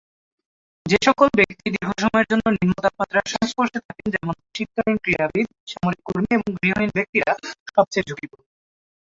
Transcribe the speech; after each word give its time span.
যে 0.85 0.97
সকল 1.07 1.27
ব্যক্তি 1.39 1.67
দীর্ঘ 1.69 1.91
সময়ের 2.03 2.29
জন্য 2.31 2.45
নিম্ন 2.55 2.75
তাপমাত্রার 2.85 3.31
সংস্পর্শে 3.33 3.79
থাকেন 3.87 4.07
যেমন, 4.15 4.35
শীতকালীন 4.55 4.97
ক্রীড়াবিদ, 4.97 5.47
সামরিক 5.67 6.01
কর্মী, 6.05 6.29
এবং 6.37 6.49
গৃহহীন 6.57 6.91
ব্যক্তিরা 6.97 7.31
সবচেয়ে 7.75 8.07
ঝুঁকিপূর্ণ। 8.09 8.45